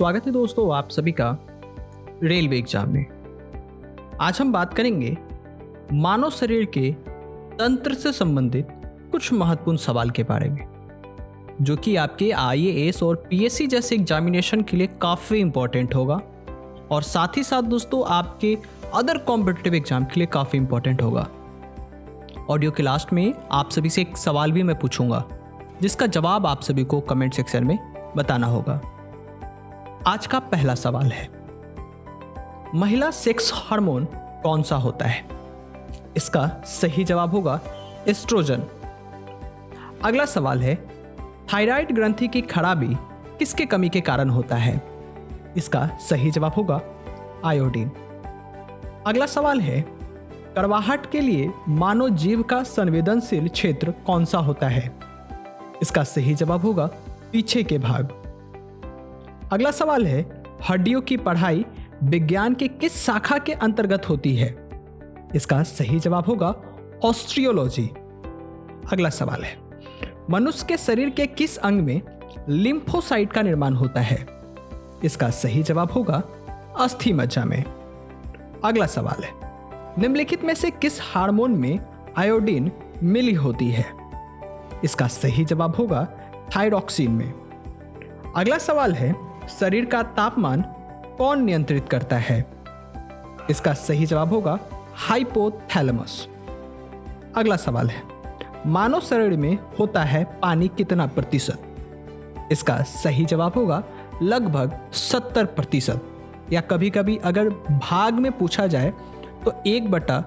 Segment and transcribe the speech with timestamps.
[0.00, 1.26] स्वागत है दोस्तों आप सभी का
[2.22, 5.16] रेलवे एग्ज़ाम में। आज हम बात करेंगे
[5.94, 6.90] मानव शरीर के
[7.58, 8.68] तंत्र से संबंधित
[9.12, 10.64] कुछ महत्वपूर्ण सवाल के बारे में,
[11.60, 16.20] जो कि आपके आईएएस और पीएससी जैसे एग्जामिनेशन के लिए काफ़ी इंपॉर्टेंट होगा।
[16.90, 18.56] और साथ ही साथ दोस्तों आपके
[18.94, 21.26] अदर कॉम्पिटेटिव एग्ज़ाम के लिए काफ़ी इंपॉर्टेंट होगा।
[22.50, 25.24] ऑडियो के लास्ट में आप सभी से एक सवाल भी मैं पूछूँगा,
[25.82, 27.78] जिसका जवाब आप सभी को कमेंट सेक्शन में
[28.16, 28.80] बताना होगा।
[30.06, 31.30] आज का पहला सवाल है।
[32.74, 35.24] महिला सेक्स हार्मोन कौन सा होता है?
[36.16, 37.60] इसका सही जवाब होगा
[38.08, 38.62] एस्ट्रोजन।
[40.04, 40.88] अगला सवाल है,
[41.52, 42.96] थायराइड ग्रंथि की खराबी
[43.38, 44.82] किसके कमी के कारण होता है?
[45.56, 46.80] इसका सही जवाब होगा
[47.44, 47.88] आयोडीन।
[49.06, 49.80] अगला सवाल है,
[50.56, 54.96] करवाहट के लिए मानव जीव का संवेदनशील क्षेत्र कौन सा होता है?
[55.82, 56.86] इसका सही जवाब होगा
[57.32, 58.19] पीछे के भाग।
[59.52, 61.64] अगला सवाल है, हड्डियों की पढ़ाई
[62.02, 64.68] विज्ञान के किस शाखा के अंतर्गत होती है?
[65.34, 66.54] इसका सही जवाब होगा,
[67.04, 67.86] ऑस्ट्रियोलॉजी।
[68.92, 69.56] अगला सवाल है,
[70.30, 72.00] मनुष्य के शरीर के किस अंग में
[72.48, 74.26] लिम्फोसाइट का निर्माण होता है?
[75.04, 76.22] इसका सही जवाब होगा,
[76.78, 77.64] अस्थि मज्जा में।
[78.64, 79.32] अगला सवाल है,
[79.98, 81.78] निम्नलिखित में से किस हार्मोन में
[82.16, 82.70] आयोडीन
[83.02, 83.86] मिली होती है?
[84.84, 86.06] इसका सही जवाब होगा,
[86.56, 87.32] थायरॉक्सिन में।
[88.36, 90.62] अगला सवाल है शरीर का तापमान
[91.18, 92.44] कौन नियंत्रित करता है?
[93.50, 94.58] इसका सही जवाब होगा
[94.98, 96.26] हाइपोथैलेमस।
[97.36, 98.02] अगला सवाल है,
[98.66, 101.62] मानव शरीर में होता है पानी कितना प्रतिशत?
[102.52, 103.82] इसका सही जवाब होगा
[104.22, 106.06] लगभग सत्तर प्रतिशत।
[106.52, 108.92] या कभी कभी अगर भाग में पूछा जाए
[109.44, 110.20] तो एक बटा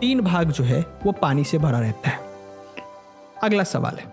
[0.00, 2.18] तीन भाग जो है, वो पानी से भरा रहता है।
[3.42, 4.06] अगला सवाल है,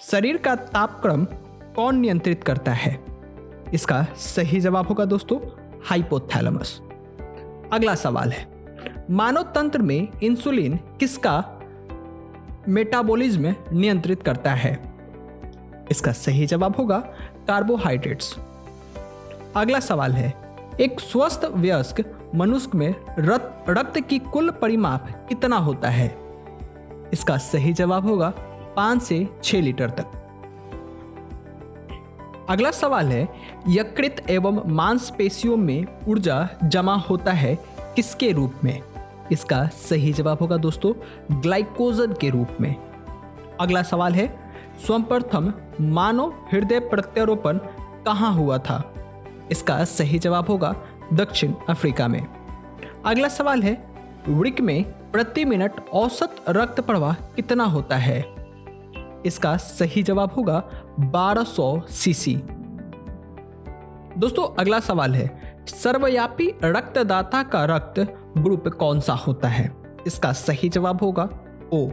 [0.00, 1.24] शरीर का तापक्रम
[1.76, 2.98] कौन नियंत्रित करता है?
[3.74, 5.38] इसका सही जवाब होगा दोस्तों
[5.84, 6.80] हाइपोथैलेमस
[7.72, 8.46] अगला सवाल है
[9.10, 11.44] मानव तंत्र में इंसुलिन किसका
[12.68, 14.72] मेटाबॉलिज्म नियंत्रित करता है?
[15.90, 16.98] इसका सही जवाब होगा
[17.48, 18.34] कार्बोहाइड्रेट्स
[19.56, 20.32] अगला सवाल है,
[20.80, 22.04] एक स्वस्थ वयस्क
[22.34, 26.08] मनुष्य में रक्त रक्त की कुल परिमाप कितना होता है?
[27.12, 28.32] इसका सही जवाब होगा
[28.76, 30.20] पाँच से छह लीटर तक।
[32.48, 33.28] अगला सवाल है,
[33.68, 38.82] यकृत एवं मांसपेशियों में ऊर्जा जमा होता है किसके रूप में?
[39.32, 40.92] इसका सही जवाब होगा दोस्तों,
[41.40, 42.76] ग्लाइकोजन के रूप में।
[43.60, 44.52] अगला सवाल है
[44.88, 47.58] सर्वप्रथम मानव हृदय प्रत्यारोपण
[48.06, 48.94] कहाँ हुआ था?
[49.50, 50.76] इसका सही जवाब होगा
[51.12, 52.26] दक्षिण अफ्रीका में।
[53.04, 53.86] अगला सवाल है
[54.28, 58.43] वृक में प्रति मिनट औसत रक्त प्रवाह कितना होता है?
[59.26, 60.62] इसका सही जवाब होगा
[61.00, 62.36] 1200 सीसी।
[64.18, 68.00] दोस्तों, अगला सवाल है, सर्वव्यापी रक्तदाता का रक्त
[68.38, 69.76] ग्रुप कौन सा होता है?
[70.06, 71.28] इसका सही जवाब होगा
[71.72, 71.88] ओ।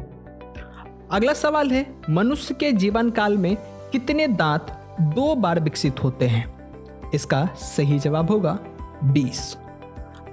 [1.12, 3.58] अगला सवाल है, मनुष्य के जीवन काल में
[3.92, 4.68] कितने दांत
[5.02, 6.62] दो बार विकसित होते हैं?
[7.14, 8.60] इसका सही जवाब होगा
[9.04, 9.58] 20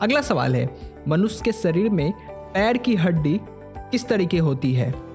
[0.03, 3.41] अगला सवाल है, मनुष्य के शरीर में पैर की हड्डी
[3.77, 5.08] किस तरीके होती है?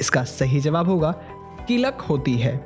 [0.00, 1.12] इसका सही जवाब होगा
[1.68, 2.56] किलक होती है।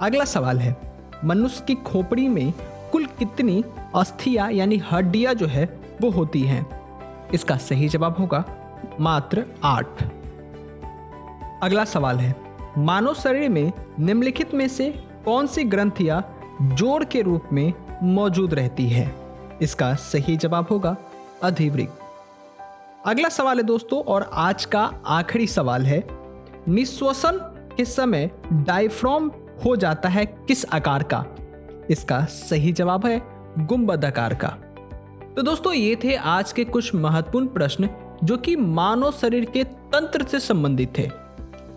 [0.00, 0.76] अगला सवाल है,
[1.24, 2.52] मनुष्य की खोपड़ी में
[2.92, 3.64] कुल कितनी
[3.96, 6.66] अस्थियाँ यानी हड्डियाँ जो है, वो होती हैं?
[7.34, 8.44] इसका सही जवाब होगा,
[9.00, 10.02] मात्र आठ।
[11.62, 12.34] अगला सवाल है,
[12.78, 14.90] मानव शरीर में निम्नलिखित में से
[15.24, 17.72] कौन सी ग्रंथियाँ जोड़ के रूप में
[18.02, 19.14] मौजूद रहती है?
[19.62, 20.96] इसका सही जवाब होगा,
[21.42, 21.88] अधिवृग।
[23.06, 26.17] अगला सवाल है दोस्तों, और आज का आखिरी सवाल है
[26.68, 27.38] निश्वसन
[27.76, 29.30] के समय डायफ्रॉम
[29.64, 31.24] हो जाता है किस आकार का?
[31.90, 33.20] इसका सही जवाब है
[33.58, 34.48] गुंबद आकार का।
[35.36, 37.88] तो दोस्तों, ये थे आज के कुछ महत्वपूर्ण प्रश्न
[38.24, 41.06] जो कि मानव शरीर के तंत्र से संबंधित थे।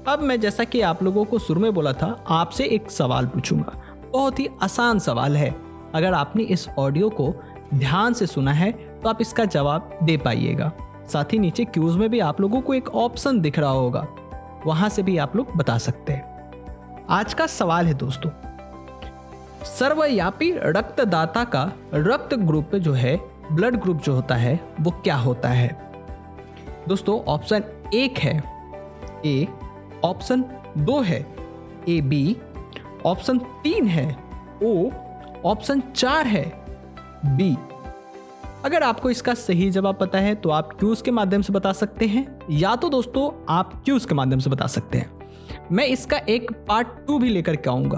[0.07, 3.74] अब मैं, जैसा कि आप लोगों को शुरू में बोला था, आपसे एक सवाल पूछूँगा।
[4.13, 5.56] बहुत ही आसान सवाल है।
[5.94, 7.33] अगर आपने इस ऑडियो को
[7.74, 10.71] ध्यान से सुना है तो आप इसका जवाब दे पाइएगा।
[11.07, 14.07] साथ ही नीचे क्यूज में भी आप लोगों को एक ऑप्शन दिख रहा होगा।
[14.66, 18.30] वहाँ से भी आप लोग बता सकते हैं। आज का सवाल है दोस्तों
[19.66, 23.16] सर्वव्यापी रक्तदाता का रक्त ग्रुप जो है,
[23.52, 25.69] ब्लड ग्रुप जो होता है, वो क्या होता है?
[26.88, 27.63] दोस्तों, ऑप्शन
[27.94, 28.42] एक है
[29.25, 29.48] ए
[30.04, 30.44] ऑप्शन
[30.78, 31.19] दो है
[31.90, 32.38] ए बी
[33.06, 34.06] ऑप्शन तीन है
[34.64, 34.90] ओ
[35.46, 36.46] ऑप्शन चार है
[37.25, 37.56] बी
[38.66, 42.08] अगर आपको इसका सही जवाब पता है तो आप क्यूज के माध्यम से बता सकते
[42.08, 46.52] हैं, या तो दोस्तों, आप क्यूज के माध्यम से बता सकते हैं। मैं इसका एक
[46.68, 47.98] पार्ट टू भी लेकर के आऊँगा।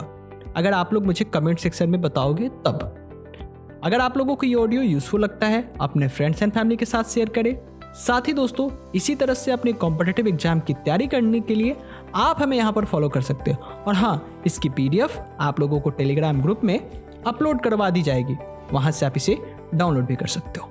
[0.58, 4.82] अगर आप लोग मुझे कमेंट सेक्शन में बताओगे, तब। अगर आप लोगों को ये ऑडियो
[4.82, 7.56] यूजफुल लगता है, अपने फ्रेंड्स एंड फैमिली के साथ शेयर करें।
[7.98, 11.76] साथ ही दोस्तों, इसी तरह से अपने कॉम्पिटेटिव एग्ज़ाम की तैयारी करने के लिए
[12.16, 15.90] आप हमें यहाँ पर फॉलो कर सकते हो। और हाँ इसकी पीडीएफ आप लोगों को
[15.90, 16.80] टेलीग्राम ग्रुप में
[17.28, 18.38] अपलोड करवा दी जाएगी।
[18.72, 19.38] वहाँ से आप इसे
[19.74, 20.70] डाउनलोड भी कर सकते हो।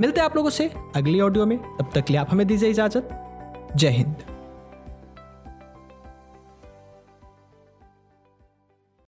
[0.00, 3.08] मिलते हैं आप लोगों से अगली ऑडियो में। तब तक लिए आप हमें दीजिए इजाज़त।
[3.76, 4.16] जय हिंद।